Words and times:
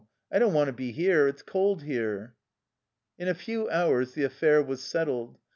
I 0.31 0.39
don't 0.39 0.53
want 0.55 0.65
to 0.65 0.73
be 0.73 0.91
here; 0.93 1.27
it 1.27 1.37
's 1.37 1.41
cold 1.43 1.83
here." 1.83 2.33
In 3.19 3.27
a 3.27 3.35
few 3.35 3.69
hours 3.69 4.13
the 4.15 4.23
affair 4.23 4.59
was 4.63 4.81
settled. 4.83 5.37